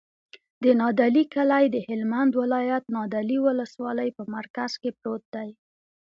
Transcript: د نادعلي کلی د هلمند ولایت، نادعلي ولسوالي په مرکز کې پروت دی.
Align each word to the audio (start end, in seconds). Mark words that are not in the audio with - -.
د 0.63 0.65
نادعلي 0.79 1.23
کلی 1.33 1.65
د 1.69 1.77
هلمند 1.87 2.31
ولایت، 2.41 2.83
نادعلي 2.97 3.37
ولسوالي 3.47 4.09
په 4.17 4.23
مرکز 4.35 4.71
کې 4.81 4.89
پروت 4.99 5.23
دی. 5.35 5.49